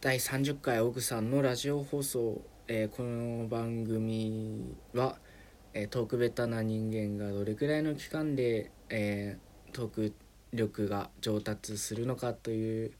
[0.00, 5.16] 第30回オグさんのラジオ放送、えーこの番組は、
[5.74, 10.14] えートークベタな人間がどれくらいの期間で、えートーク
[10.52, 12.92] 力が上達するのかという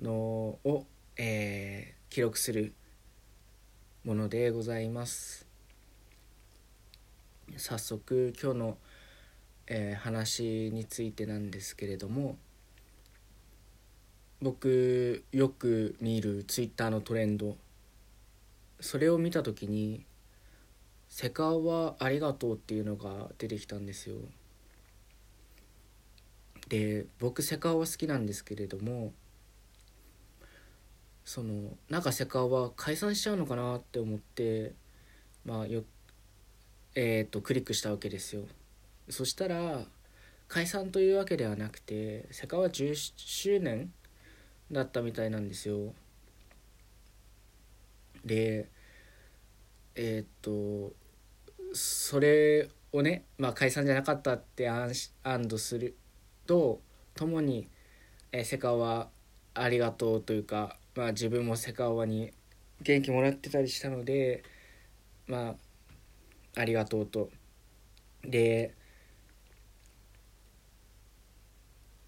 [0.00, 0.86] のを、
[1.16, 2.74] えー記録する
[4.04, 5.48] ものでございます。
[7.56, 8.78] 早速今日の、
[9.66, 12.38] えー話についてなんですけれども
[14.42, 17.56] 僕よく見るツイッターのトレンド。
[18.80, 20.06] それを見た時に
[21.08, 24.16] 「セカオワありがとう」っていうのが出てきたんですよ。
[26.68, 29.12] で僕セカオワ好きなんですけれども
[31.24, 34.72] そのなんかセカオワ解散しちゃうのかなって思って
[35.44, 35.84] まあよ
[36.94, 38.46] えっ、とクリックしたわけですよ。
[39.10, 39.86] そしたら
[40.48, 43.92] 解散というわけではなくてセカオワ10周年
[44.72, 45.94] だったみたいなんですよ。
[48.24, 48.68] で
[49.94, 50.94] えーっと
[51.72, 55.96] それをね、まあ、解散じゃなかったって安心安堵する
[56.46, 56.80] と
[57.14, 57.68] ともに、
[58.32, 59.08] えーセカオワ
[59.54, 62.32] ありがとうというか、まあ、自分もセカオワに
[62.82, 64.42] 元気もらってたりしたので
[65.26, 65.56] ま
[66.56, 67.30] あありがとうと。
[68.22, 68.74] で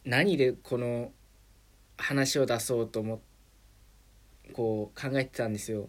[0.04, 1.12] 何でこの
[1.96, 3.20] 話を出そうと思
[4.52, 5.88] こう考えてたんですよ。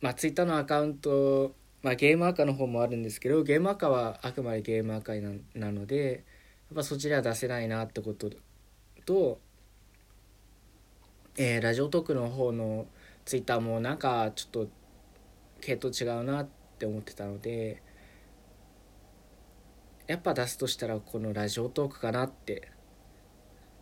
[0.00, 6.24] まあツイッターのアカウント、まあ、ゲームアカの方もあるんですけどゲームアカはあくまでゲームアカななので
[6.70, 8.30] やっぱそちらは出せないなってこと
[9.06, 9.38] と、
[11.36, 12.86] えーラジオトークの方の
[13.24, 14.68] ツイッターもなんかちょっと
[15.60, 16.48] 系統違うなっ
[16.78, 17.82] て思ってたので
[20.08, 22.72] やっぱ出すとしたらこのラジオトークかなって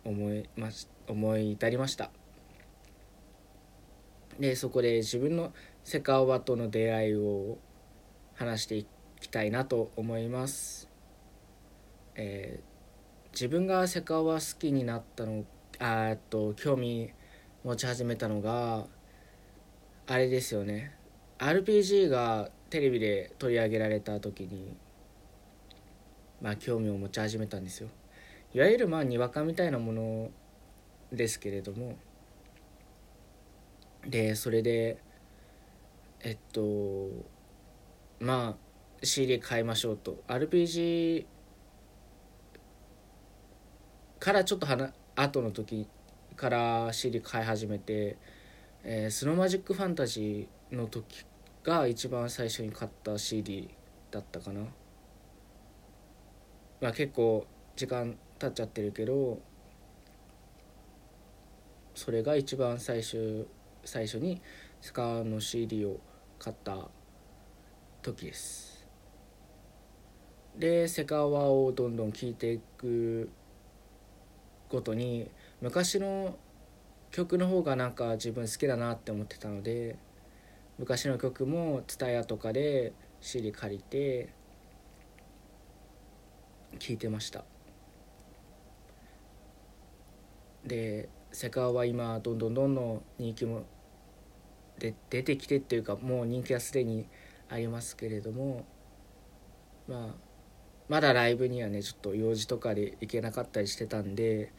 [0.03, 2.11] 思いまし思い至りました。
[4.39, 7.57] でそこで自分のセカオワとの出会いを
[8.35, 8.87] 話してい
[9.19, 10.89] きたいなと思います、
[12.15, 12.71] えー
[13.33, 15.45] 自分がセカオワ好きになったの
[15.79, 17.11] あっと興味
[17.63, 18.87] 持ち始めたのが
[20.05, 20.93] あれですよね。
[21.39, 24.75] RPG がテレビで取り上げられた時に
[26.41, 27.87] まあ興味を持ち始めたんですよ。
[28.53, 30.29] いわゆるまあにわかみたいなもの
[31.11, 31.97] ですけれども
[34.05, 34.97] でそれで
[36.21, 37.09] えっと
[38.19, 38.71] まあ
[39.03, 40.23] CD 買いましょうと。
[40.27, 41.25] RPG
[44.19, 45.87] からちょっとはな後の時
[46.35, 48.17] から CD 買い始めて、
[48.83, 51.25] えースノーマジックファンタジーの時
[51.63, 53.71] が一番最初に買った CD
[54.11, 54.61] だったかな。
[56.79, 59.39] まあ結構時間経っちゃってるけど
[61.93, 63.47] それが一番最初
[63.85, 64.41] 最初に
[64.81, 65.99] スカーの CD を
[66.39, 66.89] 買った
[68.01, 68.87] 時です。
[70.57, 73.29] でセカワをどんどん聴いていく
[74.69, 75.29] ごとに
[75.61, 76.35] 昔の
[77.11, 79.97] 曲の方がなんか自分好きだなって思ってたので
[80.79, 84.29] 昔の曲も TSUTAYA とかで CD 借りて
[86.79, 87.43] 聴いてました。
[90.71, 93.65] でセカオは今どんどんどんどん人気も
[94.79, 97.09] で出てきてっていうかもう人気はすでに
[97.49, 98.65] ありますけれども
[99.85, 100.15] まあ
[100.87, 104.53] まだライブにはねちょっと用事とかで行けなかったりしてたんで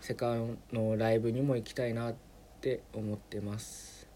[0.00, 2.14] セカオのライブにも行きたいなっ
[2.62, 4.08] て思ってます、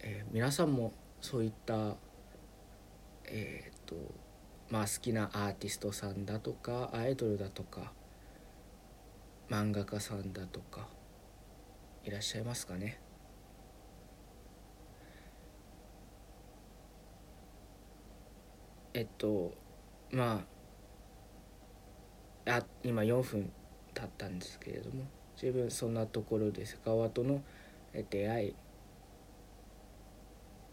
[0.00, 1.96] えー皆さんもそういった
[3.24, 4.29] えーっと
[4.70, 7.92] まあ好きなアーティストさんだとかアイドルだとか
[9.50, 10.86] 漫画家さんだとか
[12.04, 13.00] いらっしゃいますかね。
[18.94, 19.52] えっと
[20.10, 20.44] ま
[22.46, 23.52] ああ今4分
[23.94, 25.04] 経ったんですけれども
[25.36, 27.42] 十分そんなところでセカワとの
[27.92, 28.54] 出会い。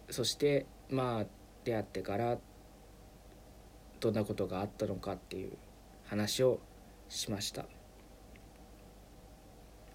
[0.10, 1.26] そしてまあ
[1.64, 2.38] 出会ってから
[4.00, 5.52] どんなことがあったのかっていう
[6.06, 6.60] 話を
[7.10, 7.66] しました、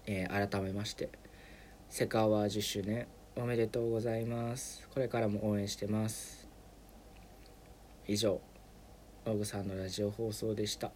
[0.05, 1.09] えー改めまして
[1.89, 4.87] セカワ10周年おめでとうございます。
[4.93, 6.47] これからも応援してます。
[8.07, 8.39] 以上
[9.25, 10.91] ログさんのラジオ放送でした。